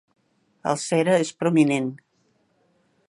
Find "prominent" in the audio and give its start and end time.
1.43-1.93